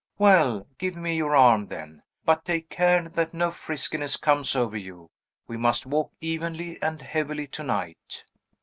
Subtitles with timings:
[0.17, 2.01] Well; give me your arm, then!
[2.25, 5.11] But take care that no friskiness comes over you.
[5.45, 8.23] We must walk evenly and heavily to night!"